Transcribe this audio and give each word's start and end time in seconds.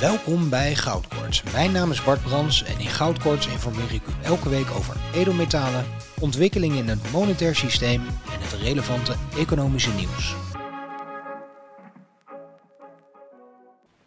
Welkom 0.00 0.50
bij 0.50 0.74
Goudkoorts. 0.74 1.42
Mijn 1.42 1.72
naam 1.72 1.90
is 1.90 2.04
Bart 2.04 2.22
Brans 2.22 2.64
en 2.64 2.78
in 2.78 2.86
Goudkoorts 2.86 3.46
informeer 3.46 3.92
ik 3.94 4.02
u 4.06 4.24
elke 4.24 4.48
week 4.48 4.70
over 4.70 4.96
edelmetalen, 5.14 5.84
ontwikkelingen 6.20 6.76
in 6.76 6.88
het 6.88 7.12
monetair 7.12 7.54
systeem 7.54 8.00
en 8.06 8.40
het 8.40 8.52
relevante 8.52 9.14
economische 9.36 9.94
nieuws. 9.94 10.36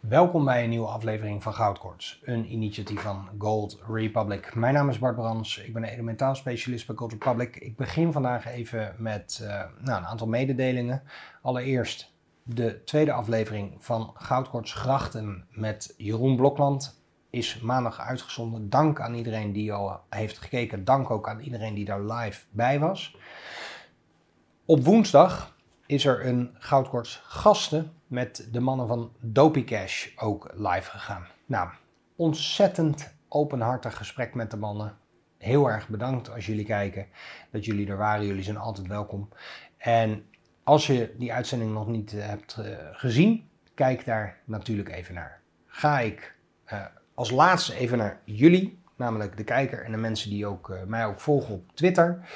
Welkom 0.00 0.44
bij 0.44 0.64
een 0.64 0.70
nieuwe 0.70 0.86
aflevering 0.86 1.42
van 1.42 1.54
Goudkoorts, 1.54 2.20
een 2.24 2.52
initiatief 2.52 3.00
van 3.00 3.28
Gold 3.38 3.78
Republic. 3.88 4.54
Mijn 4.54 4.74
naam 4.74 4.88
is 4.88 4.98
Bart 4.98 5.16
Brans, 5.16 5.58
ik 5.58 5.72
ben 5.72 6.18
een 6.18 6.36
specialist 6.36 6.86
bij 6.86 6.96
Gold 6.96 7.12
Republic. 7.12 7.56
Ik 7.56 7.76
begin 7.76 8.12
vandaag 8.12 8.46
even 8.46 8.94
met 8.98 9.40
uh, 9.42 9.48
nou, 9.78 10.00
een 10.00 10.06
aantal 10.06 10.26
mededelingen. 10.26 11.02
Allereerst 11.42 12.11
de 12.42 12.84
tweede 12.84 13.12
aflevering 13.12 13.74
van 13.78 14.10
Goudkorts 14.14 14.72
Grachten 14.72 15.46
met 15.50 15.94
Jeroen 15.96 16.36
Blokland 16.36 17.02
is 17.30 17.60
maandag 17.60 18.00
uitgezonden. 18.00 18.70
Dank 18.70 19.00
aan 19.00 19.14
iedereen 19.14 19.52
die 19.52 19.72
al 19.72 20.00
heeft 20.10 20.38
gekeken. 20.38 20.84
Dank 20.84 21.10
ook 21.10 21.28
aan 21.28 21.40
iedereen 21.40 21.74
die 21.74 21.84
daar 21.84 22.02
live 22.02 22.44
bij 22.50 22.78
was. 22.78 23.16
Op 24.64 24.84
woensdag 24.84 25.56
is 25.86 26.04
er 26.04 26.26
een 26.26 26.50
Goudkorts 26.58 27.22
Gasten 27.24 27.92
met 28.06 28.48
de 28.52 28.60
mannen 28.60 28.86
van 28.86 29.12
Dopie 29.20 29.66
ook 30.16 30.50
live 30.54 30.90
gegaan. 30.90 31.26
Nou, 31.46 31.68
ontzettend 32.16 33.14
openhartig 33.28 33.96
gesprek 33.96 34.34
met 34.34 34.50
de 34.50 34.56
mannen. 34.56 34.96
Heel 35.38 35.70
erg 35.70 35.88
bedankt 35.88 36.30
als 36.30 36.46
jullie 36.46 36.64
kijken, 36.64 37.06
dat 37.50 37.64
jullie 37.64 37.88
er 37.88 37.96
waren. 37.96 38.26
Jullie 38.26 38.42
zijn 38.42 38.56
altijd 38.56 38.86
welkom. 38.86 39.28
En 39.76 40.24
als 40.64 40.86
je 40.86 41.14
die 41.18 41.32
uitzending 41.32 41.72
nog 41.72 41.86
niet 41.86 42.12
eh, 42.12 42.26
hebt 42.26 42.56
eh, 42.56 42.76
gezien, 42.92 43.48
kijk 43.74 44.04
daar 44.04 44.36
natuurlijk 44.44 44.88
even 44.88 45.14
naar. 45.14 45.40
Ga 45.66 46.00
ik 46.00 46.34
uh, 46.72 46.84
als 47.14 47.30
laatste 47.30 47.74
even 47.74 47.98
naar 47.98 48.20
jullie, 48.24 48.78
namelijk 48.96 49.36
de 49.36 49.44
kijker 49.44 49.84
en 49.84 49.92
de 49.92 49.98
mensen 49.98 50.30
die 50.30 50.46
ook, 50.46 50.78
mij 50.86 51.06
ook 51.06 51.20
volgen 51.20 51.54
op 51.54 51.72
Twitter. 51.74 52.28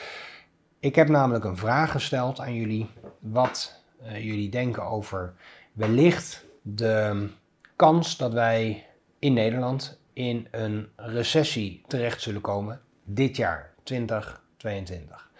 Ik 0.78 0.94
heb 0.94 1.08
namelijk 1.08 1.44
een 1.44 1.56
vraag 1.56 1.90
gesteld 1.90 2.40
aan 2.40 2.54
jullie. 2.54 2.90
Wat 3.18 3.84
jullie 4.12 4.48
denken 4.48 4.82
over 4.82 5.34
wellicht 5.72 6.44
de 6.62 7.28
kans 7.76 8.16
dat 8.16 8.32
wij 8.32 8.86
in 9.18 9.32
Nederland 9.32 10.00
in 10.12 10.48
een 10.50 10.88
recessie 10.96 11.82
terecht 11.86 12.22
zullen 12.22 12.40
komen 12.40 12.80
dit 13.04 13.36
jaar, 13.36 13.74
2022. 13.82 15.30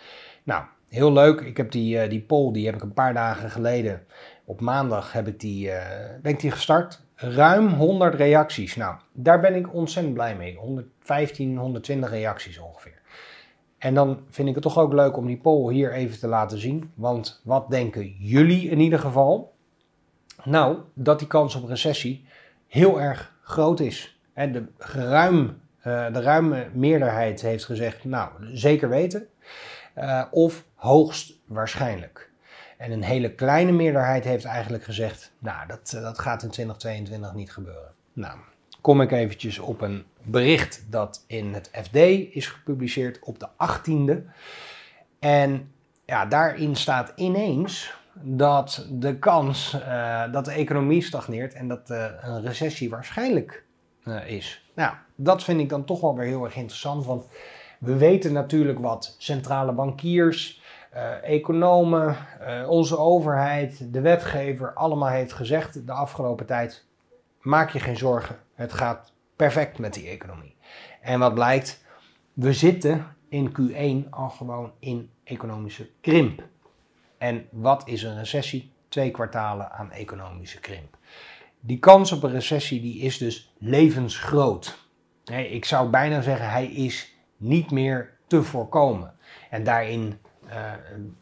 Nou, 0.43 0.65
heel 0.89 1.12
leuk. 1.12 1.41
Ik 1.41 1.56
heb 1.56 1.70
die, 1.70 2.03
uh, 2.03 2.11
die 2.11 2.20
poll, 2.20 2.53
die 2.53 2.67
heb 2.67 2.75
ik 2.75 2.83
een 2.83 2.92
paar 2.92 3.15
dagen 3.15 3.51
geleden. 3.51 4.03
Op 4.45 4.61
maandag 4.61 5.12
heb 5.12 5.27
ik 5.27 5.41
die, 5.41 5.67
uh, 5.67 5.75
ben 6.23 6.33
ik 6.33 6.41
die 6.41 6.51
gestart. 6.51 7.01
Ruim 7.15 7.69
100 7.69 8.15
reacties. 8.15 8.77
Nou, 8.77 8.97
daar 9.12 9.41
ben 9.41 9.55
ik 9.55 9.75
ontzettend 9.75 10.15
blij 10.15 10.37
mee. 10.37 10.56
115, 10.56 11.56
120 11.56 12.11
reacties 12.11 12.59
ongeveer. 12.59 13.01
En 13.78 13.95
dan 13.95 14.20
vind 14.31 14.48
ik 14.48 14.55
het 14.55 14.62
toch 14.62 14.78
ook 14.78 14.93
leuk 14.93 15.17
om 15.17 15.27
die 15.27 15.37
poll 15.37 15.73
hier 15.73 15.93
even 15.93 16.19
te 16.19 16.27
laten 16.28 16.59
zien. 16.59 16.93
Want 16.95 17.41
wat 17.45 17.71
denken 17.71 18.15
jullie 18.19 18.71
in 18.71 18.81
ieder 18.81 18.98
geval? 18.98 19.55
Nou, 20.45 20.78
dat 20.95 21.19
die 21.19 21.28
kans 21.28 21.55
op 21.55 21.69
recessie 21.69 22.25
heel 22.67 23.00
erg 23.00 23.34
groot 23.43 23.81
is. 23.81 24.21
En 24.33 24.53
de, 24.53 24.65
ruim, 24.78 25.61
uh, 25.78 26.12
de 26.12 26.21
ruime 26.21 26.69
meerderheid 26.73 27.41
heeft 27.41 27.65
gezegd, 27.65 28.05
nou, 28.05 28.31
zeker 28.41 28.89
weten. 28.89 29.28
Of 30.31 30.65
hoogst 30.77 31.33
waarschijnlijk. 31.47 32.31
En 32.77 32.91
een 32.93 33.03
hele 33.03 33.35
kleine 33.35 33.73
meerderheid 33.73 34.25
heeft 34.25 34.45
eigenlijk 34.45 34.85
gezegd, 34.85 35.33
nou, 35.39 35.67
dat, 35.67 35.93
eh, 35.95 36.03
dat 36.03 36.19
gaat 36.19 36.43
in 36.43 36.51
2022 36.51 37.35
niet 37.35 37.53
gebeuren. 37.53 37.93
Nou, 38.13 38.39
kom 38.81 39.01
ik 39.01 39.13
eventjes 39.13 39.59
op 39.59 39.81
een 39.81 40.05
bericht 40.23 40.87
dat 40.91 41.25
in 41.27 41.55
het 41.55 41.71
FD 41.73 41.97
is 42.35 42.47
gepubliceerd 42.47 43.19
op 43.19 43.39
de 43.39 43.49
18e. 43.57 44.31
En 45.19 45.73
ja, 46.05 46.27
daarin 46.27 46.77
staat 46.77 47.12
ineens 47.17 47.95
dat 48.23 48.87
de 48.91 49.19
kans 49.19 49.75
uh, 49.75 50.33
dat 50.33 50.45
de 50.45 50.50
economie 50.53 51.03
stagneert 51.03 51.55
en 51.55 51.69
dat 51.69 51.91
uh, 51.91 52.06
een 52.21 52.43
recessie 52.43 52.91
waarschijnlijk 52.91 53.65
is. 54.27 54.71
Nou, 54.75 54.95
dat 55.15 55.45
vind 55.45 55.61
ik 55.61 55.69
dan 55.69 55.84
toch 55.84 56.00
wel 56.00 56.17
weer 56.17 56.27
heel 56.27 56.45
erg 56.45 56.56
interessant, 56.56 57.05
want 57.05 57.27
we 57.78 57.97
weten 57.97 58.32
natuurlijk 58.32 58.78
wat 58.78 59.14
centrale 59.19 59.72
bankiers, 59.72 60.62
uh, 60.94 61.28
economen, 61.28 62.16
uh, 62.41 62.69
onze 62.69 62.98
overheid, 62.98 63.92
de 63.92 64.00
wetgever 64.00 64.72
allemaal 64.72 65.09
heeft 65.09 65.32
gezegd 65.32 65.87
de 65.87 65.92
afgelopen 65.92 66.47
tijd. 66.47 66.84
Maak 67.41 67.70
je 67.70 67.81
geen 67.81 67.97
zorgen, 67.97 68.38
het 68.54 68.72
gaat 68.72 69.12
perfect 69.37 69.78
met 69.78 69.94
die 69.94 70.09
economie. 70.09 70.56
En 71.00 71.19
wat 71.19 71.34
blijkt, 71.34 71.84
we 72.32 72.53
zitten 72.53 73.06
in 73.28 73.50
Q1 73.50 74.08
al 74.10 74.28
gewoon 74.28 74.72
in 74.78 75.10
economische 75.25 75.91
krimp. 76.00 76.43
En 77.19 77.47
wat 77.50 77.88
is 77.88 78.03
een 78.03 78.19
recessie? 78.19 78.72
Twee 78.88 79.10
kwartalen 79.10 79.72
aan 79.72 79.93
economische 79.93 80.60
krimp. 80.60 80.97
Die 81.60 81.78
kans 81.78 82.12
op 82.12 82.22
een 82.22 82.31
recessie 82.31 82.81
die 82.81 83.00
is 83.00 83.19
dus 83.19 83.54
levensgroot. 83.58 84.88
ik 85.25 85.64
zou 85.64 85.91
bijna 85.91 86.20
zeggen, 86.20 86.50
hij 86.50 86.66
is 86.66 87.16
niet 87.37 87.71
meer 87.71 88.11
te 88.27 88.43
voorkomen. 88.43 89.15
En 89.51 89.65
daarin, 89.65 90.19
uh, 90.49 90.73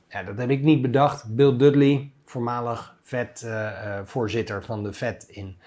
ja, 0.08 0.22
dat 0.22 0.38
heb 0.38 0.50
ik 0.50 0.62
niet 0.62 0.82
bedacht, 0.82 1.34
Bill 1.34 1.56
Dudley, 1.56 2.10
voormalig 2.24 2.96
Fed-voorzitter 3.02 4.56
uh, 4.56 4.62
van 4.62 4.82
de 4.82 4.92
Fed 4.92 5.24
in 5.28 5.58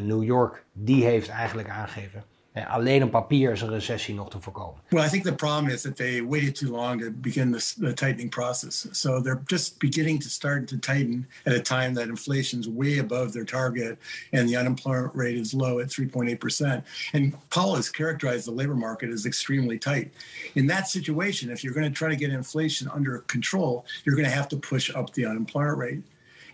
New 0.00 0.22
York, 0.22 0.64
die 0.72 1.04
heeft 1.04 1.28
eigenlijk 1.28 1.68
aangegeven 1.68 2.24
alleen 2.54 3.02
op 3.02 3.10
papier 3.10 3.52
is 3.52 3.60
een 3.60 3.68
recessie 3.68 4.14
nog 4.14 4.30
te 4.30 4.40
voorkomen. 4.40 4.80
Well, 4.88 5.06
I 5.06 5.08
think 5.08 5.24
the 5.24 5.34
problem 5.34 5.72
is 5.72 5.82
that 5.82 5.96
they 5.96 6.22
waited 6.22 6.54
too 6.54 6.70
long 6.70 7.00
to 7.00 7.10
begin 7.10 7.52
this, 7.52 7.74
the 7.74 7.92
tightening 7.92 8.30
process. 8.30 8.86
So 8.92 9.20
they're 9.20 9.42
just 9.46 9.78
beginning 9.78 10.20
to 10.22 10.28
start 10.28 10.68
to 10.68 10.78
tighten 10.78 11.26
at 11.44 11.54
a 11.54 11.60
time 11.60 11.94
that 11.94 12.08
inflation 12.08 12.60
is 12.60 12.68
way 12.68 12.98
above 12.98 13.32
their 13.32 13.44
target 13.44 13.98
and 14.32 14.48
the 14.48 14.56
unemployment 14.56 15.14
rate 15.14 15.36
is 15.36 15.54
low 15.54 15.78
at 15.78 15.88
3.8%. 15.88 16.82
And 17.12 17.34
Paul 17.48 17.76
has 17.76 17.88
characterized 17.88 18.46
the 18.46 18.52
labor 18.52 18.76
market 18.76 19.10
as 19.10 19.24
extremely 19.24 19.78
tight. 19.78 20.12
In 20.54 20.66
that 20.66 20.88
situation, 20.88 21.50
if 21.50 21.64
you're 21.64 21.74
going 21.74 21.88
to 21.88 21.98
try 21.98 22.10
to 22.10 22.16
get 22.16 22.30
inflation 22.30 22.88
under 22.88 23.18
control, 23.28 23.84
you're 24.04 24.16
going 24.16 24.28
to 24.28 24.34
have 24.34 24.48
to 24.48 24.56
push 24.56 24.94
up 24.94 25.14
the 25.14 25.24
unemployment 25.24 25.78
rate. 25.78 26.02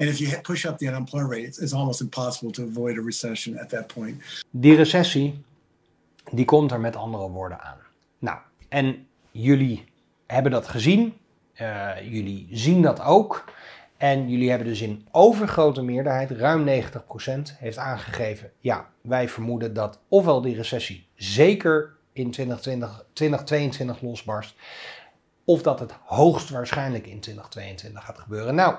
And 0.00 0.08
if 0.08 0.20
you 0.20 0.28
push 0.44 0.64
up 0.64 0.78
the 0.78 0.86
unemployment 0.86 1.30
rate, 1.30 1.58
it's 1.60 1.72
almost 1.72 2.00
impossible 2.00 2.52
to 2.52 2.62
avoid 2.62 2.98
a 2.98 3.00
recession 3.00 3.58
at 3.58 3.70
that 3.70 3.88
point. 3.88 4.20
Die 4.52 4.76
recessie 4.76 5.34
die 6.30 6.44
komt 6.44 6.72
er 6.72 6.80
met 6.80 6.96
andere 6.96 7.30
woorden 7.30 7.60
aan. 7.60 7.78
Nou, 8.18 8.38
en 8.68 9.06
jullie 9.30 9.84
hebben 10.26 10.52
dat 10.52 10.68
gezien. 10.68 11.16
Uh, 11.60 11.90
jullie 12.10 12.48
zien 12.50 12.82
dat 12.82 13.02
ook. 13.02 13.44
En 13.96 14.28
jullie 14.28 14.48
hebben 14.48 14.68
dus 14.68 14.80
in 14.80 15.06
overgrote 15.10 15.82
meerderheid, 15.82 16.30
ruim 16.30 16.66
90%, 16.66 16.70
heeft 17.58 17.78
aangegeven: 17.78 18.50
ja, 18.58 18.88
wij 19.00 19.28
vermoeden 19.28 19.74
dat 19.74 20.00
ofwel 20.08 20.40
die 20.40 20.54
recessie 20.54 21.06
zeker 21.14 21.96
in 22.12 22.30
2020, 22.30 23.04
2022 23.12 24.00
losbarst, 24.00 24.56
of 25.44 25.62
dat 25.62 25.80
het 25.80 25.92
hoogstwaarschijnlijk 26.04 27.06
in 27.06 27.20
2022 27.20 28.04
gaat 28.04 28.18
gebeuren. 28.18 28.54
Nou, 28.54 28.76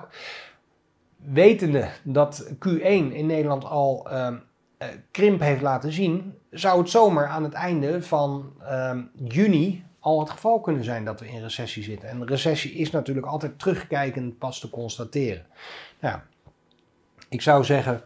wetende 1.16 1.89
dat 2.03 2.49
Q1 2.53 2.81
in 2.81 3.25
Nederland 3.25 3.66
al 3.66 4.07
uh, 4.11 4.35
krimp 5.12 5.40
heeft 5.40 5.62
laten 5.62 5.91
zien, 5.91 6.38
zou 6.51 6.79
het 6.79 6.90
zomaar 6.90 7.28
aan 7.28 7.44
het 7.44 7.53
einde 7.53 8.01
van 8.01 8.53
uh, 8.62 8.97
juni 9.13 9.85
al 10.00 10.19
het 10.19 10.29
geval 10.29 10.59
kunnen 10.59 10.84
zijn 10.84 11.06
dat 11.06 11.19
we 11.19 11.29
in 11.29 11.41
recessie 11.41 11.84
zitten. 11.84 12.09
En 12.09 12.28
recessie 12.28 12.72
is 12.72 12.91
natuurlijk 12.91 13.28
altijd 13.28 13.59
terugkijkend 13.59 14.38
pas 14.38 14.59
te 14.59 14.69
constateren. 14.69 15.45
Nou, 16.00 16.19
ik 17.29 17.41
zou 17.41 17.63
zeggen, 17.63 18.01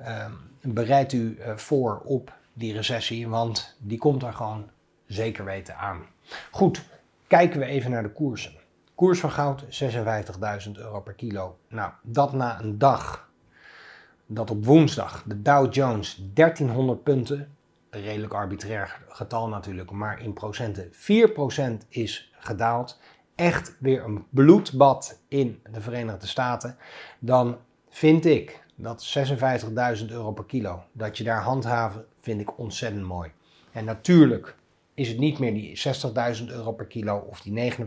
uh, 0.00 0.26
bereid 0.60 1.12
u 1.12 1.38
uh, 1.38 1.56
voor 1.56 2.00
op 2.04 2.32
die 2.52 2.72
recessie, 2.72 3.28
want 3.28 3.76
die 3.78 3.98
komt 3.98 4.22
er 4.22 4.32
gewoon 4.32 4.70
zeker 5.06 5.44
weten 5.44 5.76
aan. 5.76 6.06
Goed, 6.50 6.84
kijken 7.26 7.60
we 7.60 7.66
even 7.66 7.90
naar 7.90 8.02
de 8.02 8.12
koersen. 8.12 8.52
Koers 8.94 9.20
van 9.20 9.30
goud 9.30 9.64
56.000 9.64 10.72
euro 10.72 11.00
per 11.00 11.14
kilo. 11.14 11.58
Nou, 11.68 11.92
dat 12.02 12.32
na 12.32 12.60
een 12.60 12.78
dag 12.78 13.30
dat 14.34 14.50
op 14.50 14.64
woensdag 14.64 15.22
de 15.26 15.42
Dow 15.42 15.74
Jones 15.74 16.22
1300 16.34 17.02
punten 17.02 17.56
redelijk 17.90 18.32
arbitrair 18.32 19.00
getal 19.08 19.48
natuurlijk, 19.48 19.90
maar 19.90 20.22
in 20.22 20.32
procenten 20.32 20.92
4% 20.92 21.88
is 21.88 22.32
gedaald. 22.38 23.00
Echt 23.34 23.76
weer 23.80 24.04
een 24.04 24.24
bloedbad 24.30 25.20
in 25.28 25.62
de 25.70 25.80
Verenigde 25.80 26.26
Staten. 26.26 26.76
Dan 27.18 27.58
vind 27.88 28.24
ik 28.24 28.64
dat 28.74 29.14
56.000 29.98 30.06
euro 30.06 30.32
per 30.32 30.44
kilo, 30.44 30.82
dat 30.92 31.18
je 31.18 31.24
daar 31.24 31.42
handhaven, 31.42 32.04
vind 32.20 32.40
ik 32.40 32.58
ontzettend 32.58 33.04
mooi. 33.04 33.30
En 33.72 33.84
natuurlijk 33.84 34.56
is 34.94 35.08
het 35.08 35.18
niet 35.18 35.38
meer 35.38 35.54
die 35.54 35.80
60.000 36.36 36.46
euro 36.46 36.72
per 36.72 36.86
kilo 36.86 37.16
of 37.16 37.40
die 37.40 37.72
59.000 37.72 37.86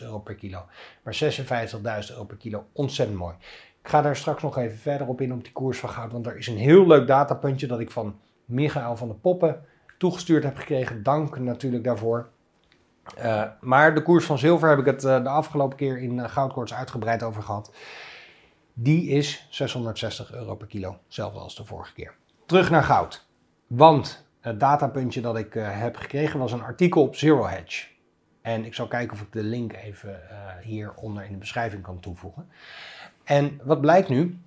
euro 0.00 0.18
per 0.18 0.34
kilo, 0.34 0.64
maar 1.02 1.14
56.000 1.14 2.10
euro 2.10 2.24
per 2.24 2.36
kilo, 2.36 2.66
ontzettend 2.72 3.18
mooi. 3.18 3.34
Ik 3.82 3.88
ga 3.88 4.02
daar 4.02 4.16
straks 4.16 4.42
nog 4.42 4.58
even 4.58 4.78
verder 4.78 5.06
op 5.06 5.20
in 5.20 5.32
op 5.32 5.44
die 5.44 5.52
koers 5.52 5.78
van 5.78 5.88
goud, 5.88 6.12
want 6.12 6.26
er 6.26 6.36
is 6.36 6.46
een 6.46 6.56
heel 6.56 6.86
leuk 6.86 7.06
datapuntje 7.06 7.66
dat 7.66 7.80
ik 7.80 7.90
van 7.90 8.20
Michael 8.44 8.96
van 8.96 9.08
de 9.08 9.14
Poppen 9.14 9.64
toegestuurd 9.98 10.44
heb 10.44 10.56
gekregen. 10.56 11.02
Dank 11.02 11.38
natuurlijk 11.38 11.84
daarvoor. 11.84 12.28
Uh, 13.18 13.42
maar 13.60 13.94
de 13.94 14.02
koers 14.02 14.24
van 14.24 14.38
zilver 14.38 14.68
heb 14.68 14.78
ik 14.78 14.84
het 14.84 15.04
uh, 15.04 15.22
de 15.22 15.28
afgelopen 15.28 15.76
keer 15.76 15.98
in 15.98 16.16
uh, 16.16 16.28
Goudkoorts 16.28 16.74
uitgebreid 16.74 17.22
over 17.22 17.42
gehad. 17.42 17.72
Die 18.72 19.08
is 19.08 19.46
660 19.50 20.32
euro 20.32 20.54
per 20.54 20.66
kilo, 20.66 20.98
hetzelfde 21.04 21.38
als 21.38 21.56
de 21.56 21.64
vorige 21.64 21.92
keer. 21.92 22.14
Terug 22.46 22.70
naar 22.70 22.82
goud. 22.82 23.26
Want 23.66 24.26
het 24.40 24.60
datapuntje 24.60 25.20
dat 25.20 25.36
ik 25.36 25.52
heb 25.54 25.96
gekregen 25.96 26.38
was 26.38 26.52
een 26.52 26.62
artikel 26.62 27.02
op 27.02 27.16
Zero 27.16 27.46
Hedge. 27.46 27.86
En 28.42 28.64
ik 28.64 28.74
zal 28.74 28.86
kijken 28.86 29.12
of 29.12 29.22
ik 29.22 29.32
de 29.32 29.42
link 29.42 29.72
even 29.72 30.20
hieronder 30.62 31.24
in 31.24 31.32
de 31.32 31.38
beschrijving 31.38 31.82
kan 31.82 32.00
toevoegen. 32.00 32.48
En 33.30 33.60
wat 33.62 33.80
blijkt 33.80 34.08
nu? 34.08 34.38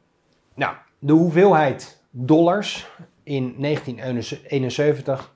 Nou, 0.54 0.76
de 1.00 1.14
hoeveelheid 1.14 2.02
dollars 2.10 2.88
in 3.24 3.56
1971 3.58 5.34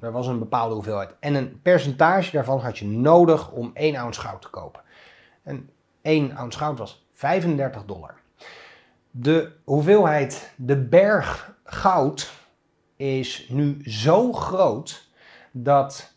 er 0.00 0.12
was 0.12 0.26
een 0.26 0.38
bepaalde 0.38 0.74
hoeveelheid. 0.74 1.14
En 1.20 1.34
een 1.34 1.60
percentage 1.62 2.30
daarvan 2.30 2.60
had 2.60 2.78
je 2.78 2.86
nodig 2.86 3.50
om 3.52 3.70
1 3.74 3.96
ounce 3.96 4.20
goud 4.20 4.42
te 4.42 4.50
kopen. 4.50 4.80
En 5.42 5.70
1 6.02 6.36
ounce 6.36 6.58
goud 6.58 6.78
was 6.78 7.06
35 7.12 7.84
dollar. 7.84 8.14
De 9.10 9.52
hoeveelheid, 9.64 10.52
de 10.56 10.76
berg 10.76 11.54
goud 11.64 12.32
is 12.96 13.46
nu 13.48 13.80
zo 13.84 14.32
groot 14.32 15.10
dat 15.50 16.12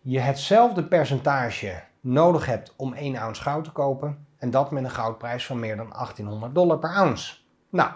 je 0.00 0.20
hetzelfde 0.20 0.84
percentage 0.84 1.82
nodig 2.00 2.46
hebt 2.46 2.74
om 2.76 2.92
1 2.92 3.16
ounce 3.16 3.42
goud 3.42 3.64
te 3.64 3.72
kopen. 3.72 4.25
En 4.46 4.52
dat 4.52 4.70
met 4.70 4.84
een 4.84 4.90
goudprijs 4.90 5.46
van 5.46 5.58
meer 5.58 5.76
dan 5.76 5.90
1800 5.90 6.54
dollar 6.54 6.78
per 6.78 6.94
ounce. 6.94 7.36
Nou, 7.70 7.90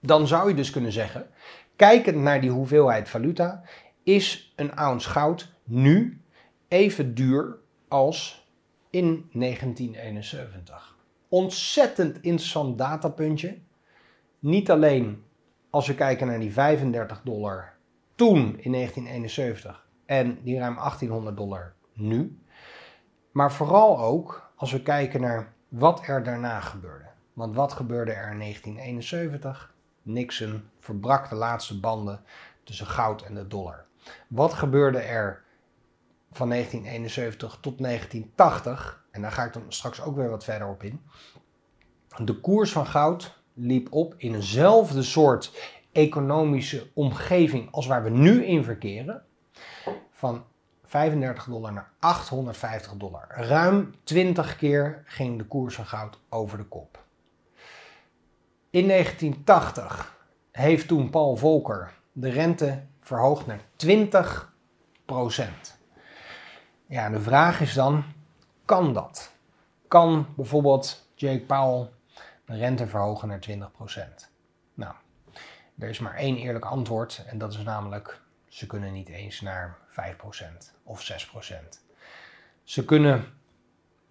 dan 0.00 0.26
zou 0.26 0.48
je 0.48 0.54
dus 0.54 0.70
kunnen 0.70 0.92
zeggen, 0.92 1.30
Kijkend 1.76 2.16
naar 2.16 2.40
die 2.40 2.50
hoeveelheid 2.50 3.08
valuta 3.08 3.62
is 4.02 4.52
een 4.56 4.76
ounce 4.76 5.08
goud 5.08 5.52
nu 5.64 6.20
even 6.68 7.14
duur 7.14 7.58
als 7.88 8.48
in 8.90 9.30
1971. 9.32 10.96
Ontzettend 11.28 12.20
interessant 12.20 12.78
datapuntje. 12.78 13.58
Niet 14.38 14.70
alleen 14.70 15.24
als 15.70 15.86
we 15.86 15.94
kijken 15.94 16.26
naar 16.26 16.40
die 16.40 16.52
35 16.52 17.20
dollar 17.24 17.76
toen 18.14 18.38
in 18.38 18.72
1971 18.72 19.86
en 20.06 20.38
die 20.42 20.58
ruim 20.58 20.74
1800 20.74 21.36
dollar 21.36 21.74
nu. 21.92 22.40
Maar 23.32 23.52
vooral 23.52 23.98
ook 23.98 24.45
als 24.56 24.72
we 24.72 24.82
kijken 24.82 25.20
naar 25.20 25.52
wat 25.68 26.06
er 26.06 26.22
daarna 26.22 26.60
gebeurde. 26.60 27.08
Want 27.32 27.54
wat 27.54 27.72
gebeurde 27.72 28.12
er 28.12 28.30
in 28.30 28.38
1971? 28.38 29.74
Nixon 30.02 30.68
verbrak 30.78 31.28
de 31.28 31.34
laatste 31.34 31.80
banden 31.80 32.20
tussen 32.64 32.86
goud 32.86 33.22
en 33.22 33.34
de 33.34 33.46
dollar. 33.46 33.84
Wat 34.28 34.52
gebeurde 34.52 34.98
er 34.98 35.44
van 36.32 36.48
1971 36.48 37.58
tot 37.60 37.78
1980? 37.78 39.04
En 39.10 39.22
daar 39.22 39.32
ga 39.32 39.44
ik 39.44 39.52
dan 39.52 39.64
straks 39.68 40.02
ook 40.02 40.16
weer 40.16 40.30
wat 40.30 40.44
verder 40.44 40.68
op 40.68 40.82
in. 40.82 41.00
De 42.24 42.40
koers 42.40 42.72
van 42.72 42.86
goud 42.86 43.38
liep 43.52 43.92
op 43.92 44.14
in 44.16 44.34
eenzelfde 44.34 45.02
soort 45.02 45.74
economische 45.92 46.90
omgeving 46.94 47.70
als 47.70 47.86
waar 47.86 48.02
we 48.02 48.10
nu 48.10 48.44
in 48.44 48.64
verkeren. 48.64 49.22
Van 50.10 50.44
35 50.96 51.44
dollar 51.44 51.72
naar 51.72 51.90
850 51.98 52.92
dollar. 52.92 53.26
Ruim 53.28 53.94
20 54.04 54.56
keer 54.56 55.02
ging 55.04 55.38
de 55.38 55.44
koers 55.44 55.74
van 55.74 55.86
goud 55.86 56.18
over 56.28 56.58
de 56.58 56.64
kop. 56.64 57.04
In 58.70 58.88
1980 58.88 60.16
heeft 60.52 60.88
toen 60.88 61.10
Paul 61.10 61.36
Volcker 61.36 61.92
de 62.12 62.28
rente 62.28 62.82
verhoogd 63.00 63.46
naar 63.46 63.60
20% 63.86 64.48
Ja, 66.86 67.08
de 67.08 67.20
vraag 67.20 67.60
is 67.60 67.74
dan, 67.74 68.04
kan 68.64 68.92
dat? 68.92 69.32
Kan 69.88 70.26
bijvoorbeeld 70.36 71.08
Jake 71.14 71.44
Powell 71.44 71.88
de 72.44 72.56
rente 72.56 72.86
verhogen 72.86 73.28
naar 73.28 73.46
20% 73.50 73.52
Nou, 74.74 74.94
er 75.78 75.88
is 75.88 75.98
maar 75.98 76.14
één 76.14 76.36
eerlijk 76.36 76.64
antwoord 76.64 77.24
en 77.26 77.38
dat 77.38 77.52
is 77.52 77.62
namelijk, 77.62 78.20
ze 78.48 78.66
kunnen 78.66 78.92
niet 78.92 79.08
eens 79.08 79.40
naar 79.40 79.84
5% 80.00 80.72
of 80.82 81.02
6% 81.02 81.80
Ze 82.62 82.84
kunnen, 82.84 83.24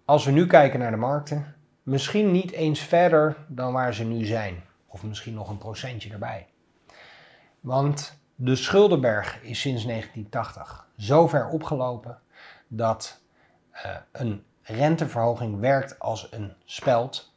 als 0.04 0.24
we 0.24 0.30
nu 0.30 0.46
kijken 0.46 0.78
naar 0.78 0.90
de 0.90 0.96
markten, 0.96 1.56
Misschien 1.86 2.32
niet 2.32 2.50
eens 2.50 2.80
verder 2.80 3.36
dan 3.48 3.72
waar 3.72 3.94
ze 3.94 4.04
nu 4.04 4.24
zijn. 4.24 4.64
Of 4.86 5.02
misschien 5.02 5.34
nog 5.34 5.48
een 5.48 5.58
procentje 5.58 6.12
erbij. 6.12 6.46
Want 7.60 8.18
de 8.34 8.56
schuldenberg 8.56 9.42
is 9.42 9.60
sinds 9.60 9.84
1980 9.84 10.88
zo 10.96 11.28
ver 11.28 11.48
opgelopen 11.48 12.18
dat 12.68 13.20
uh, 13.72 13.96
een 14.12 14.44
renteverhoging 14.62 15.60
werkt 15.60 15.98
als 15.98 16.32
een 16.32 16.52
speld 16.64 17.34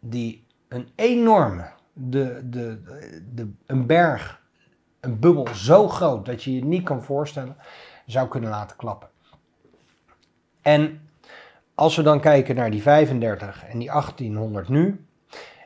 die 0.00 0.46
een 0.68 0.92
enorme, 0.94 1.70
de, 1.92 2.48
de, 2.48 2.82
de, 3.34 3.52
een 3.66 3.86
berg, 3.86 4.42
een 5.08 5.18
bubbel 5.18 5.48
zo 5.54 5.88
groot 5.88 6.26
dat 6.26 6.42
je 6.42 6.54
je 6.54 6.64
niet 6.64 6.84
kan 6.84 7.02
voorstellen, 7.02 7.56
zou 8.06 8.28
kunnen 8.28 8.50
laten 8.50 8.76
klappen. 8.76 9.08
En 10.62 11.08
als 11.74 11.96
we 11.96 12.02
dan 12.02 12.20
kijken 12.20 12.54
naar 12.54 12.70
die 12.70 12.82
35 12.82 13.64
en 13.64 13.78
die 13.78 13.88
1800 13.88 14.68
nu, 14.68 15.06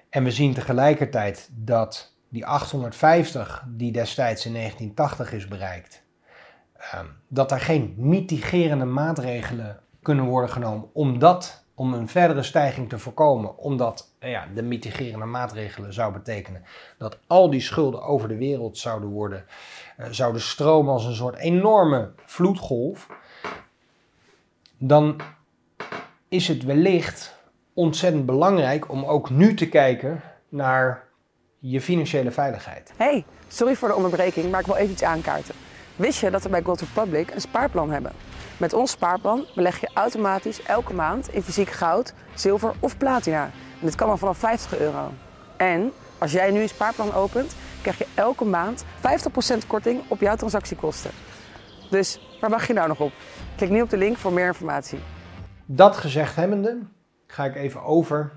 en 0.09 0.25
we 0.25 0.31
zien 0.31 0.55
tegelijkertijd 0.55 1.49
dat 1.53 2.15
die 2.29 2.47
850 2.47 3.65
die 3.69 3.93
destijds 3.93 4.47
in 4.47 4.53
1980 4.53 5.33
is 5.33 5.49
bereikt, 5.49 6.03
ehm, 6.77 7.07
dat 7.29 7.53
er 7.53 7.61
geen 7.61 7.95
mitigerende 7.97 8.85
maatregelen 8.85 9.81
kunnen 10.03 10.25
worden 10.25 10.51
genomen 10.51 10.89
om, 10.93 11.19
dat, 11.19 11.65
om 11.83 11.95
een 11.95 12.09
verdere 12.09 12.43
stijging 12.43 12.89
te 12.89 12.99
voorkomen, 12.99 13.59
omdat 13.59 14.13
ja, 14.21 14.47
de 14.55 14.63
mitigerende 14.63 15.27
maatregelen 15.27 15.93
zou 15.93 16.13
betekenen 16.13 16.65
dat 16.99 17.19
al 17.27 17.51
die 17.51 17.61
schulden 17.61 18.03
over 18.03 18.29
de 18.29 18.37
wereld 18.37 18.79
zouden 18.79 19.09
worden, 19.09 19.45
uh, 19.99 20.07
zouden 20.11 20.41
stromen 20.41 20.93
als 20.93 21.05
een 21.05 21.15
soort 21.15 21.37
enorme 21.37 22.13
vloedgolf, 22.25 23.07
dan 24.79 25.21
is 26.29 26.49
het 26.49 26.65
wellicht 26.65 27.37
ontzettend 27.75 28.27
belangrijk 28.27 28.91
om 28.91 29.05
ook 29.05 29.31
nu 29.31 29.55
te 29.55 29.69
kijken 29.69 30.23
naar 30.49 31.09
je 31.59 31.81
financiële 31.81 32.31
veiligheid. 32.31 32.93
Hey, 32.97 33.25
sorry 33.49 33.75
voor 33.75 33.89
de 33.89 33.95
onderbreking, 33.95 34.51
maar 34.51 34.61
ik 34.61 34.67
wil 34.67 34.77
even 34.77 34.93
iets 34.93 35.03
aankaarten. 35.03 35.55
Wist 35.97 36.21
je 36.21 36.31
dat 36.31 36.43
we 36.43 36.49
bij 36.49 36.63
Gold 36.63 36.81
Republic 36.81 37.31
een 37.31 37.41
spaarplan 37.41 37.91
hebben? 37.91 38.13
Met 38.63 38.73
ons 38.73 38.91
spaarplan 38.91 39.47
beleg 39.55 39.81
je 39.81 39.91
automatisch 39.95 40.63
elke 40.63 40.95
maand 40.95 41.29
in 41.29 41.43
fysiek 41.43 41.71
goud, 41.71 42.15
zilver 42.35 42.75
of 42.81 42.97
platina. 42.97 43.45
En 43.81 43.87
dit 43.87 43.95
kan 43.95 44.09
al 44.09 44.17
vanaf 44.17 44.39
50 44.39 44.79
euro. 44.79 45.13
En 45.57 45.93
als 46.19 46.33
jij 46.33 46.51
nu 46.51 46.61
een 46.61 46.69
spaarplan 46.69 47.13
opent, 47.13 47.55
krijg 47.81 47.99
je 47.99 48.07
elke 48.15 48.45
maand 48.45 48.85
50% 48.85 49.67
korting 49.67 50.03
op 50.09 50.21
jouw 50.21 50.37
transactiekosten. 50.37 51.11
Dus 51.91 52.37
waar 52.41 52.51
wacht 52.51 52.67
je 52.67 52.73
nou 52.73 52.89
nog 52.89 53.01
op? 53.01 53.13
Klik 53.57 53.71
nu 53.71 53.83
op 53.83 53.91
de 53.91 53.97
link 53.97 54.17
voor 54.17 54.33
meer 54.33 54.47
informatie. 54.47 54.99
Dat 55.67 55.97
gezegd 55.97 56.37
hebbende, 56.37 56.79
ga 57.27 57.45
ik 57.45 57.55
even 57.55 57.83
over 57.83 58.33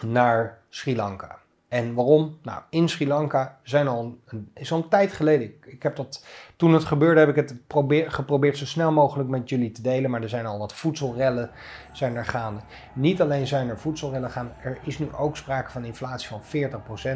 naar 0.00 0.58
Sri 0.68 0.96
Lanka. 0.96 1.38
En 1.68 1.94
waarom? 1.94 2.38
Nou, 2.42 2.62
in 2.70 2.88
Sri 2.88 3.06
Lanka 3.06 3.58
zijn 3.62 3.88
al 3.88 4.18
een, 4.26 4.50
is 4.54 4.72
al 4.72 4.78
een 4.78 4.88
tijd 4.88 5.12
geleden. 5.12 5.52
Ik, 5.64 5.82
heb 5.82 5.96
dat, 5.96 6.24
toen 6.56 6.72
het 6.72 6.84
gebeurde 6.84 7.20
heb 7.20 7.28
ik 7.28 7.36
het 7.36 7.66
probeer, 7.66 8.10
geprobeerd 8.10 8.56
zo 8.56 8.64
snel 8.64 8.92
mogelijk 8.92 9.28
met 9.28 9.48
jullie 9.48 9.72
te 9.72 9.82
delen. 9.82 10.10
Maar 10.10 10.22
er 10.22 10.28
zijn 10.28 10.46
al 10.46 10.58
wat 10.58 10.74
voedselrellen 10.74 11.50
zijn 11.92 12.16
er 12.16 12.24
gaande. 12.24 12.60
Niet 12.94 13.20
alleen 13.20 13.46
zijn 13.46 13.68
er 13.68 13.78
voedselrellen 13.78 14.30
gaande, 14.30 14.52
er 14.62 14.78
is 14.82 14.98
nu 14.98 15.12
ook 15.12 15.36
sprake 15.36 15.70
van 15.70 15.84
inflatie 15.84 16.28
van 16.28 16.40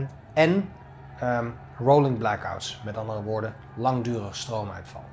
40%. 0.08 0.12
En 0.34 0.68
um, 1.22 1.54
rolling 1.78 2.18
blackouts, 2.18 2.80
met 2.84 2.96
andere 2.96 3.22
woorden, 3.22 3.54
langdurig 3.76 4.36
stroomuitval. 4.36 5.04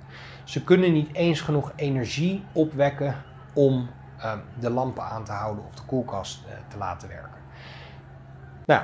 Ze 0.43 0.63
kunnen 0.63 0.93
niet 0.93 1.13
eens 1.13 1.41
genoeg 1.41 1.71
energie 1.75 2.43
opwekken 2.51 3.15
om 3.53 3.89
ehm, 4.17 4.39
de 4.59 4.69
lampen 4.69 5.03
aan 5.03 5.23
te 5.23 5.31
houden 5.31 5.65
of 5.65 5.75
de 5.75 5.85
koelkast 5.85 6.45
uh, 6.45 6.53
te 6.67 6.77
laten 6.77 7.07
werken. 7.07 7.41
Nou, 8.65 8.83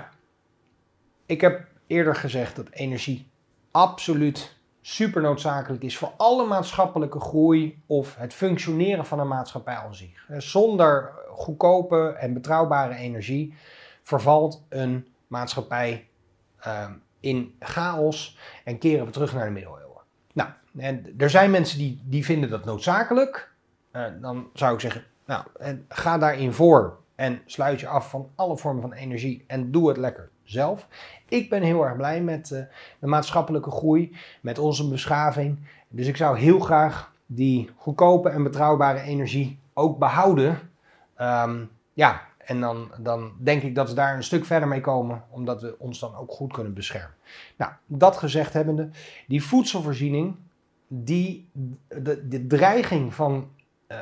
ik 1.34 1.42
heb 1.42 1.66
eerder 1.88 2.16
gezegd 2.16 2.56
dat 2.56 2.70
energie 2.70 3.32
absoluut 3.72 4.58
super 4.82 5.22
noodzakelijk 5.22 5.84
is 5.84 5.98
voor 5.98 6.14
alle 6.18 6.46
maatschappelijke 6.46 7.20
groei 7.20 7.84
of 7.88 8.16
het 8.16 8.34
functioneren 8.34 9.06
van 9.06 9.20
een 9.20 9.28
maatschappij 9.28 9.76
als 9.76 9.98
zich. 9.98 10.26
Eh, 10.30 10.40
zonder 10.40 11.12
goedkope 11.30 12.16
en 12.20 12.34
betrouwbare 12.34 12.96
energie 12.96 13.54
vervalt 14.04 14.66
een 14.70 15.08
maatschappij 15.28 16.08
uh, 16.68 16.90
in 17.20 17.56
chaos 17.60 18.38
en 18.64 18.78
keren 18.78 19.06
we 19.06 19.12
terug 19.12 19.34
naar 19.34 19.46
de 19.46 19.52
middeleeuwen. 19.52 20.02
Nou, 20.34 20.50
en 20.78 21.14
er 21.18 21.30
zijn 21.30 21.52
mensen 21.52 21.78
die, 21.78 22.02
die 22.06 22.26
vinden 22.26 22.50
dat 22.50 22.66
noodzakelijk. 22.66 23.52
Eh, 23.92 24.06
dan 24.22 24.50
zou 24.54 24.74
ik 24.74 24.80
zeggen, 24.80 25.04
nou, 25.26 25.46
ga 25.88 26.18
daarin 26.18 26.54
voor 26.54 27.02
En 27.16 27.42
sluit 27.46 27.80
je 27.80 27.88
af 27.88 28.10
van 28.10 28.32
alle 28.36 28.58
vormen 28.58 28.82
van 28.82 28.94
energie 28.94 29.44
en 29.48 29.72
doe 29.72 29.88
het 29.88 29.98
lekker 29.98 30.32
zelf. 30.44 30.88
Ik 31.30 31.50
ben 31.50 31.62
heel 31.62 31.86
erg 31.86 31.96
blij 31.96 32.22
met 32.22 32.50
uh, 32.50 32.60
de 33.00 33.08
maatschappelijke 33.08 33.72
groei, 33.72 34.16
met 34.42 34.60
onze 34.60 34.90
beschaving. 34.90 35.58
Dus 35.88 36.08
ik 36.08 36.18
zou 36.18 36.38
heel 36.38 36.60
graag 36.60 37.14
die 37.26 37.70
goedkope 37.76 38.30
en 38.30 38.44
betrouwbare 38.44 39.02
energie 39.02 39.60
ook 39.74 39.98
behouden. 39.98 40.60
Um, 41.22 41.70
ja, 41.94 42.22
en 42.38 42.60
dan, 42.60 42.92
dan 43.00 43.32
denk 43.38 43.64
ik 43.64 43.76
dat 43.76 43.90
we 43.90 43.96
daar 43.96 44.16
een 44.16 44.24
stuk 44.24 44.46
verder 44.46 44.68
mee 44.68 44.82
komen, 44.82 45.24
omdat 45.30 45.62
we 45.62 45.76
ons 45.80 46.00
dan 46.00 46.16
ook 46.16 46.32
goed 46.32 46.54
kunnen 46.54 46.74
beschermen. 46.74 47.16
Nou, 47.58 47.72
dat 47.86 48.18
gezegd 48.18 48.54
hebbende, 48.54 48.90
die 49.28 49.44
voedselvoorziening, 49.44 50.36
die, 50.88 51.50
de, 51.88 52.48
dreiging 52.48 53.14
van 53.14 53.50
uh, 53.88 53.98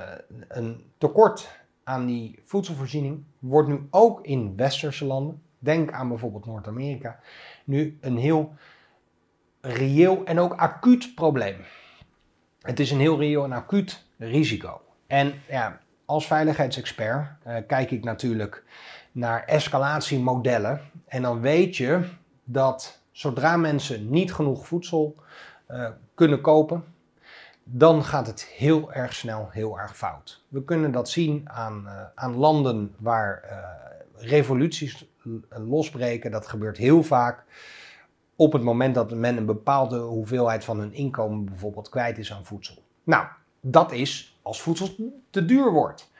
een 0.47 0.83
tekort 0.97 1.59
aan 1.83 2.05
die 2.05 2.39
voedselvoorziening 2.45 3.23
wordt 3.39 3.69
nu 3.69 3.87
ook 3.89 4.25
in 4.25 4.55
westerse 4.55 5.05
landen, 5.05 5.41
denk 5.61 5.91
aan 5.91 6.07
bijvoorbeeld 6.07 6.45
Noord-Amerika, 6.45 7.19
nu 7.63 7.97
een 8.01 8.17
heel 8.17 8.53
reëel 9.61 10.25
en 10.25 10.39
ook 10.39 10.53
acuut 10.53 11.15
probleem. 11.15 11.55
Het 12.61 12.79
is 12.79 12.91
een 12.91 12.99
heel 12.99 13.19
reëel 13.19 13.43
en 13.43 13.51
acuut 13.51 14.05
risico. 14.17 14.81
En 15.07 15.33
ja, 15.49 15.79
als 16.05 16.27
veiligheidsexpert 16.27 17.27
uh, 17.47 17.55
kijk 17.67 17.91
ik 17.91 18.03
natuurlijk 18.03 18.63
naar 19.11 19.43
escalatiemodellen. 19.43 20.81
En 21.07 21.21
dan 21.21 21.41
weet 21.41 21.77
je 21.77 22.03
dat 22.43 23.01
zodra 23.11 23.57
mensen 23.57 24.09
niet 24.09 24.33
genoeg 24.33 24.67
voedsel 24.67 25.15
uh, 25.69 25.89
kunnen 26.15 26.41
kopen, 26.41 26.83
dan 27.63 28.03
gaat 28.03 28.27
het 28.27 28.43
heel 28.43 28.93
erg 28.93 29.13
snel 29.13 29.47
heel 29.51 29.79
erg 29.79 29.97
fout. 29.97 30.43
We 30.47 30.63
kunnen 30.63 30.91
dat 30.91 31.09
zien 31.09 31.49
aan, 31.49 31.83
uh, 31.85 32.03
aan 32.15 32.35
landen 32.35 32.95
waar 32.97 33.43
revoluties 34.21 35.09
losbreken. 35.49 36.31
Dat 36.31 36.47
gebeurt 36.47 36.77
heel 36.77 37.03
vaak 37.03 37.43
op 38.35 38.53
het 38.53 38.61
moment 38.61 38.95
dat 38.95 39.11
men 39.11 39.37
een 39.37 39.45
bepaalde 39.45 39.97
hoeveelheid 39.97 40.63
van 40.63 40.79
hun 40.79 40.93
inkomen 40.93 41.45
bijvoorbeeld 41.45 41.89
kwijt 41.89 42.17
is 42.17 42.33
aan 42.33 42.45
voedsel. 42.45 42.83
Nou, 43.03 43.25
dat 43.61 43.91
is 43.91 44.39
als 44.41 44.61
voedsel 44.61 44.89
te 45.29 45.45
duur 45.45 45.71
wordt. 45.71 46.11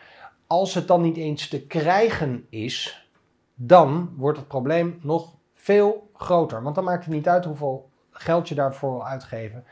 Als 0.48 0.74
het 0.74 0.88
dan 0.88 1.02
niet 1.02 1.18
eens 1.18 1.48
te 1.48 1.62
krijgen 1.62 2.46
is, 2.50 3.08
dan 3.56 4.14
wordt 4.18 4.38
het 4.38 4.48
probleem 4.48 5.00
nog 5.02 5.34
veel 5.54 6.10
groter. 6.14 6.64
Want 6.64 6.76
dan 6.76 6.84
maakt 6.84 7.06
het 7.06 7.14
niet 7.14 7.28
uit 7.28 7.46
hoeveel 7.46 7.90
geld 8.12 8.50
je 8.50 8.56
daarvoor 8.56 8.92
wil 8.92 9.08
uitgeven, 9.08 9.64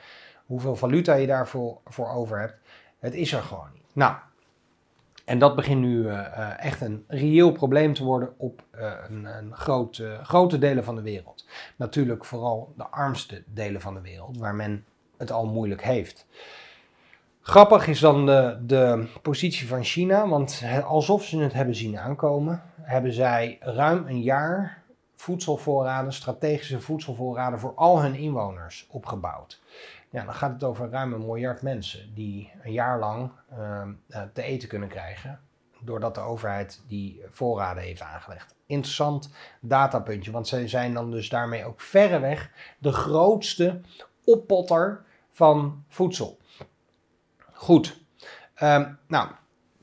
hoeveel 0.46 0.76
valuta 0.76 1.14
je 1.14 1.28
daarvoor 1.28 1.78
voor 1.86 2.10
over 2.10 2.40
hebt. 2.40 2.56
Het 3.00 3.14
is 3.14 3.34
er 3.34 3.42
gewoon 3.42 3.70
niet. 3.74 3.84
Nou, 3.94 4.16
en 5.30 5.40
dat 5.40 5.56
begint 5.56 5.82
nu 5.82 6.04
uh, 6.04 6.66
echt 6.66 6.82
een 6.82 7.04
reëel 7.08 7.52
probleem 7.52 7.94
te 7.94 8.04
worden 8.04 8.34
op 8.38 8.64
uh, 8.76 8.92
een, 9.10 9.26
een 9.26 9.56
grote 10.24 10.58
delen 10.58 10.84
van 10.84 10.96
de 10.96 11.02
wereld. 11.02 11.46
Natuurlijk 11.76 12.26
vooral 12.26 12.74
de 12.78 12.84
armste 12.84 13.44
delen 13.46 13.82
van 13.82 13.94
de 13.94 14.02
wereld, 14.02 14.38
waar 14.38 14.56
men 14.56 14.86
het 15.18 15.32
al 15.32 15.46
moeilijk 15.46 15.84
heeft. 15.84 16.26
Grappig 17.42 17.88
is 17.88 18.00
dan 18.00 18.26
de, 18.26 18.58
de 18.66 19.08
positie 19.22 19.68
van 19.68 19.84
China, 19.84 20.28
want 20.28 20.64
alsof 20.86 21.24
ze 21.24 21.40
het 21.40 21.54
hebben 21.54 21.76
zien 21.76 22.00
aankomen, 22.00 22.62
hebben 22.82 23.14
zij 23.14 23.58
ruim 23.62 24.08
een 24.08 24.22
jaar 24.22 24.84
voedselvoorraden, 25.16 26.14
strategische 26.14 26.82
voedselvoorraden 26.82 27.60
voor 27.60 27.74
al 27.76 28.02
hun 28.02 28.16
inwoners 28.16 28.88
opgebouwd. 28.90 29.62
Ja, 30.10 30.24
dan 30.24 30.34
gaat 30.34 30.52
het 30.52 30.64
over 30.64 30.90
ruim 30.90 31.14
een 31.14 31.20
miljard 31.20 31.62
mensen 31.62 32.14
die 32.14 32.52
een 32.64 32.72
jaar 32.72 33.00
lang 33.00 33.32
uh, 33.58 33.88
te 34.34 34.42
eten 34.42 34.70
kunnen 34.70 34.90
krijgen. 34.90 35.40
Doordat 35.82 36.16
de 36.16 36.22
overheid 36.22 36.82
die 36.88 37.22
voorraden 37.30 37.84
heeft 37.84 38.02
aangelegd. 38.02 38.56
Interessant 38.66 39.30
datapuntje, 39.60 40.32
want 40.32 40.48
zij 40.48 40.68
zijn 40.68 40.94
dan 40.94 41.12
dus 41.12 41.30
daarmee 41.30 41.66
ook 41.66 41.82
verreweg 41.82 42.52
de 42.78 42.92
grootste 42.92 43.82
oppotter 44.24 45.04
van 45.32 45.84
voedsel. 45.88 46.38
Goed. 47.54 48.02
Um, 48.64 48.98
nou, 49.08 49.30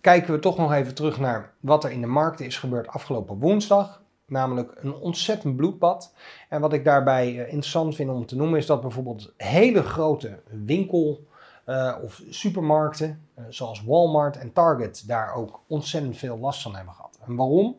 kijken 0.00 0.32
we 0.32 0.38
toch 0.38 0.56
nog 0.56 0.72
even 0.72 0.94
terug 0.94 1.18
naar 1.18 1.52
wat 1.60 1.84
er 1.84 1.90
in 1.90 2.00
de 2.00 2.06
markten 2.06 2.46
is 2.46 2.58
gebeurd 2.58 2.88
afgelopen 2.88 3.38
woensdag. 3.38 4.02
Namelijk 4.26 4.72
een 4.76 4.94
ontzettend 4.94 5.56
bloedbad. 5.56 6.14
En 6.48 6.60
wat 6.60 6.72
ik 6.72 6.84
daarbij 6.84 7.32
uh, 7.32 7.38
interessant 7.40 7.94
vind 7.94 8.10
om 8.10 8.26
te 8.26 8.36
noemen 8.36 8.58
is 8.58 8.66
dat 8.66 8.80
bijvoorbeeld 8.80 9.32
hele 9.36 9.82
grote 9.82 10.40
winkel- 10.50 11.24
uh, 11.66 11.96
of 12.02 12.22
supermarkten, 12.28 13.26
uh, 13.38 13.44
zoals 13.48 13.84
Walmart 13.84 14.38
en 14.38 14.52
Target, 14.52 15.04
daar 15.06 15.34
ook 15.34 15.60
ontzettend 15.66 16.16
veel 16.16 16.38
last 16.38 16.62
van 16.62 16.76
hebben 16.76 16.94
gehad. 16.94 17.18
En 17.26 17.36
waarom? 17.36 17.76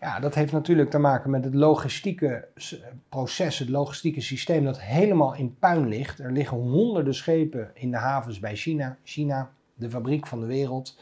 Ja, 0.00 0.20
dat 0.20 0.34
heeft 0.34 0.52
natuurlijk 0.52 0.90
te 0.90 0.98
maken 0.98 1.30
met 1.30 1.44
het 1.44 1.54
logistieke 1.54 2.48
proces, 3.08 3.58
het 3.58 3.68
logistieke 3.68 4.20
systeem 4.20 4.64
dat 4.64 4.80
helemaal 4.80 5.34
in 5.34 5.56
puin 5.58 5.88
ligt. 5.88 6.18
Er 6.18 6.32
liggen 6.32 6.56
honderden 6.56 7.14
schepen 7.14 7.70
in 7.74 7.90
de 7.90 7.96
havens 7.96 8.38
bij 8.38 8.56
China. 8.56 8.96
China, 9.04 9.50
de 9.74 9.90
fabriek 9.90 10.26
van 10.26 10.40
de 10.40 10.46
wereld. 10.46 10.98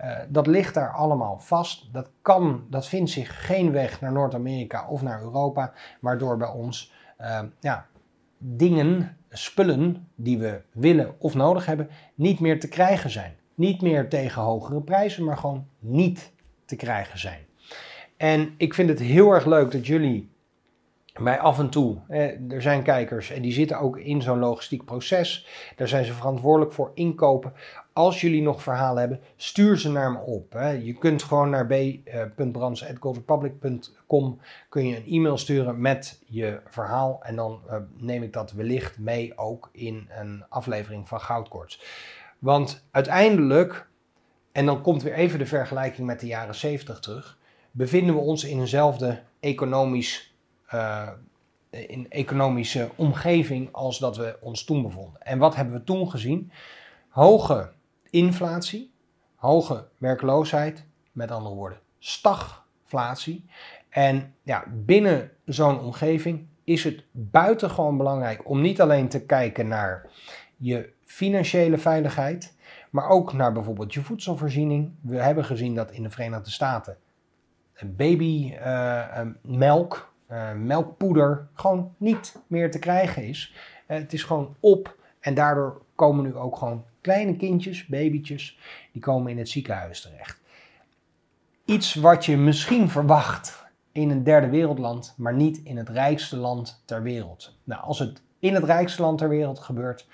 Uh, 0.00 0.18
dat 0.28 0.46
ligt 0.46 0.74
daar 0.74 0.92
allemaal 0.92 1.38
vast. 1.38 1.92
Dat 1.92 2.10
kan, 2.22 2.66
dat 2.70 2.86
vindt 2.86 3.10
zich 3.10 3.46
geen 3.46 3.72
weg 3.72 4.00
naar 4.00 4.12
Noord-Amerika 4.12 4.88
of 4.88 5.02
naar 5.02 5.22
Europa, 5.22 5.72
waardoor 6.00 6.36
bij 6.36 6.48
ons 6.48 6.92
uh, 7.20 7.40
ja, 7.60 7.86
dingen, 8.38 9.16
spullen 9.30 10.08
die 10.14 10.38
we 10.38 10.60
willen 10.72 11.14
of 11.18 11.34
nodig 11.34 11.66
hebben, 11.66 11.88
niet 12.14 12.40
meer 12.40 12.60
te 12.60 12.68
krijgen 12.68 13.10
zijn. 13.10 13.34
Niet 13.54 13.82
meer 13.82 14.08
tegen 14.08 14.42
hogere 14.42 14.80
prijzen, 14.80 15.24
maar 15.24 15.36
gewoon 15.36 15.66
niet 15.78 16.32
te 16.64 16.76
krijgen 16.76 17.18
zijn. 17.18 17.40
En 18.16 18.54
ik 18.56 18.74
vind 18.74 18.88
het 18.88 18.98
heel 18.98 19.30
erg 19.30 19.46
leuk 19.46 19.70
dat 19.72 19.86
jullie 19.86 20.30
mij 21.18 21.38
af 21.38 21.58
en 21.58 21.70
toe, 21.70 21.96
eh, 22.08 22.52
er 22.52 22.62
zijn 22.62 22.82
kijkers 22.82 23.30
en 23.30 23.42
die 23.42 23.52
zitten 23.52 23.78
ook 23.78 23.98
in 23.98 24.22
zo'n 24.22 24.38
logistiek 24.38 24.84
proces. 24.84 25.46
Daar 25.76 25.88
zijn 25.88 26.04
ze 26.04 26.12
verantwoordelijk 26.12 26.72
voor 26.72 26.90
inkopen. 26.94 27.52
Als 27.96 28.20
jullie 28.20 28.42
nog 28.42 28.62
verhalen 28.62 28.98
hebben, 28.98 29.20
stuur 29.36 29.78
ze 29.78 29.90
naar 29.90 30.12
me 30.12 30.18
op. 30.18 30.52
Hè. 30.52 30.70
Je 30.70 30.92
kunt 30.92 31.22
gewoon 31.22 31.50
naar 31.50 31.66
b.brands.goldrepublic.com 31.66 34.40
kun 34.68 34.86
je 34.86 34.96
een 34.96 35.06
e-mail 35.06 35.38
sturen 35.38 35.80
met 35.80 36.22
je 36.26 36.60
verhaal. 36.66 37.18
En 37.22 37.36
dan 37.36 37.60
uh, 37.66 37.76
neem 37.96 38.22
ik 38.22 38.32
dat 38.32 38.52
wellicht 38.52 38.98
mee 38.98 39.38
ook 39.38 39.68
in 39.72 40.08
een 40.10 40.44
aflevering 40.48 41.08
van 41.08 41.20
Goudkoorts. 41.20 41.82
Want 42.38 42.86
uiteindelijk, 42.90 43.88
en 44.52 44.66
dan 44.66 44.82
komt 44.82 45.02
weer 45.02 45.14
even 45.14 45.38
de 45.38 45.46
vergelijking 45.46 46.06
met 46.06 46.20
de 46.20 46.26
jaren 46.26 46.54
70 46.54 47.00
terug 47.00 47.38
bevinden 47.70 48.14
we 48.14 48.20
ons 48.20 48.44
in 48.44 48.58
eenzelfde 48.58 49.22
economisch, 49.40 50.34
uh, 50.74 51.08
in 51.70 52.10
economische 52.10 52.90
omgeving 52.96 53.68
als 53.72 53.98
dat 53.98 54.16
we 54.16 54.36
ons 54.40 54.64
toen 54.64 54.82
bevonden. 54.82 55.22
En 55.22 55.38
wat 55.38 55.56
hebben 55.56 55.74
we 55.74 55.84
toen 55.84 56.10
gezien? 56.10 56.50
Hoge 57.08 57.74
inflatie, 58.10 58.92
hoge 59.34 59.88
werkloosheid, 59.98 60.84
met 61.12 61.30
andere 61.30 61.54
woorden 61.54 61.78
stagflatie. 61.98 63.44
En 63.88 64.34
ja, 64.42 64.64
binnen 64.68 65.30
zo'n 65.44 65.80
omgeving 65.80 66.46
is 66.64 66.84
het 66.84 67.04
buitengewoon 67.10 67.96
belangrijk 67.96 68.48
om 68.48 68.60
niet 68.60 68.80
alleen 68.80 69.08
te 69.08 69.26
kijken 69.26 69.68
naar 69.68 70.10
je 70.56 70.92
financiële 71.04 71.78
veiligheid, 71.78 72.56
maar 72.90 73.08
ook 73.08 73.32
naar 73.32 73.52
bijvoorbeeld 73.52 73.94
je 73.94 74.02
voedselvoorziening. 74.02 74.92
We 75.00 75.16
hebben 75.16 75.44
gezien 75.44 75.74
dat 75.74 75.90
in 75.90 76.02
de 76.02 76.10
Verenigde 76.10 76.50
Staten 76.50 76.96
babymelk, 77.84 79.14
uh, 80.30 80.52
melkpoeder 80.52 81.48
gewoon 81.54 81.94
niet 81.96 82.38
meer 82.46 82.70
te 82.70 82.78
krijgen 82.78 83.22
is. 83.22 83.54
Uh, 83.88 83.96
het 83.98 84.12
is 84.12 84.22
gewoon 84.22 84.56
op 84.60 84.96
en 85.20 85.34
daardoor 85.34 85.82
komen 85.94 86.24
nu 86.24 86.34
ook 86.34 86.56
gewoon 86.56 86.84
kleine 87.06 87.36
kindjes, 87.36 87.86
babytjes, 87.86 88.58
die 88.92 89.02
komen 89.02 89.30
in 89.30 89.38
het 89.38 89.48
ziekenhuis 89.48 90.00
terecht. 90.00 90.40
Iets 91.64 91.94
wat 91.94 92.24
je 92.24 92.36
misschien 92.36 92.88
verwacht 92.88 93.64
in 93.92 94.10
een 94.10 94.22
derde 94.22 94.48
wereldland, 94.48 95.14
maar 95.16 95.34
niet 95.34 95.60
in 95.64 95.76
het 95.76 95.88
rijkste 95.88 96.36
land 96.36 96.82
ter 96.84 97.02
wereld. 97.02 97.58
Nou, 97.64 97.82
als 97.82 97.98
het 97.98 98.22
in 98.38 98.54
het 98.54 98.64
rijkste 98.64 99.02
land 99.02 99.18
ter 99.18 99.28
wereld 99.28 99.58
gebeurt, 99.58 100.06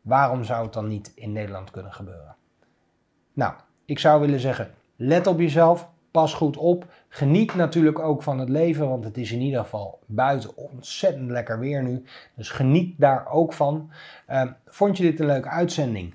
waarom 0.00 0.44
zou 0.44 0.64
het 0.64 0.72
dan 0.72 0.88
niet 0.88 1.12
in 1.14 1.32
Nederland 1.32 1.70
kunnen 1.70 1.92
gebeuren? 1.92 2.36
Nou, 3.32 3.54
ik 3.84 3.98
zou 3.98 4.20
willen 4.20 4.40
zeggen, 4.40 4.74
let 4.96 5.26
op 5.26 5.40
jezelf, 5.40 5.88
pas 6.10 6.34
goed 6.34 6.56
op. 6.56 6.86
Geniet 7.08 7.54
natuurlijk 7.54 7.98
ook 7.98 8.22
van 8.22 8.38
het 8.38 8.48
leven, 8.48 8.88
want 8.88 9.04
het 9.04 9.16
is 9.16 9.32
in 9.32 9.40
ieder 9.40 9.60
geval 9.60 9.98
buiten 10.06 10.56
ontzettend 10.56 11.30
lekker 11.30 11.58
weer 11.58 11.82
nu. 11.82 12.04
Dus 12.34 12.50
geniet 12.50 12.94
daar 12.98 13.28
ook 13.28 13.52
van. 13.52 13.90
Uh, 14.30 14.42
vond 14.66 14.96
je 14.96 15.02
dit 15.02 15.20
een 15.20 15.26
leuke 15.26 15.48
uitzending? 15.48 16.14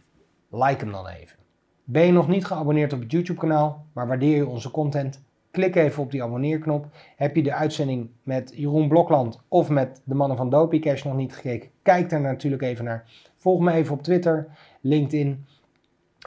Like 0.55 0.83
hem 0.83 0.91
dan 0.91 1.07
even. 1.07 1.37
Ben 1.83 2.05
je 2.05 2.11
nog 2.11 2.27
niet 2.27 2.45
geabonneerd 2.45 2.93
op 2.93 2.99
het 2.99 3.11
YouTube-kanaal, 3.11 3.85
maar 3.93 4.07
waardeer 4.07 4.35
je 4.35 4.47
onze 4.47 4.71
content? 4.71 5.23
Klik 5.51 5.75
even 5.75 6.03
op 6.03 6.11
die 6.11 6.23
abonneerknop. 6.23 6.85
Heb 7.15 7.35
je 7.35 7.43
de 7.43 7.53
uitzending 7.53 8.09
met 8.23 8.51
Jeroen 8.55 8.87
Blokland 8.87 9.41
of 9.47 9.69
met 9.69 10.01
de 10.03 10.15
mannen 10.15 10.37
van 10.37 10.49
Dopie 10.49 11.03
nog 11.03 11.15
niet 11.15 11.35
gekeken? 11.35 11.69
Kijk 11.81 12.09
daar 12.09 12.21
natuurlijk 12.21 12.61
even 12.61 12.85
naar. 12.85 13.05
Volg 13.35 13.59
me 13.59 13.71
even 13.71 13.93
op 13.93 14.03
Twitter, 14.03 14.47
LinkedIn. 14.81 15.45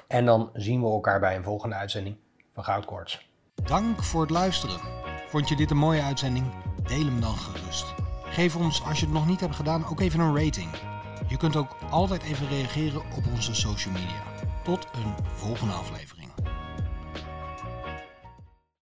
En 0.09 0.25
dan 0.25 0.51
zien 0.53 0.81
we 0.81 0.87
elkaar 0.87 1.21
bij 1.21 1.37
een 1.37 1.45
volgende 1.45 1.75
uitzending 1.75 2.17
van 2.53 2.65
Goudkoorts. 2.65 3.31
Dank 3.65 4.03
voor 4.03 4.21
het 4.21 4.31
luisteren. 4.31 4.81
Vond 5.29 5.49
je 5.49 5.57
dit 5.57 5.71
een 5.71 5.77
mooie 5.77 6.03
uitzending? 6.03 6.47
Deel 6.89 7.05
hem 7.05 7.21
dan 7.21 7.35
gerust. 7.35 7.95
Geef 8.25 8.57
ons, 8.57 8.85
als 8.85 9.01
je 9.01 9.05
het 9.05 9.15
nog 9.15 9.27
niet 9.27 9.41
hebt 9.41 9.57
gedaan, 9.57 9.87
ook 9.91 10.01
even 10.01 10.21
een 10.21 10.45
rating. 10.45 10.98
Je 11.29 11.37
kunt 11.37 11.57
ook 11.57 11.77
altijd 11.91 12.23
even 12.23 12.49
reageren 12.49 13.01
op 13.17 13.27
onze 13.33 13.55
social 13.55 13.95
media. 13.95 14.23
Tot 14.65 14.87
een 14.93 15.15
volgende 15.35 15.73
aflevering. 15.73 16.18